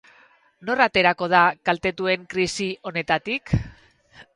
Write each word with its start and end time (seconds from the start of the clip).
Nor 0.69 0.81
aterako 0.85 1.29
da 1.35 1.43
kaltetuen 1.71 2.27
krisi 2.35 2.71
honetatik? 2.91 3.57